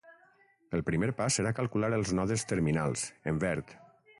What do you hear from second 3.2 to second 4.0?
en verd.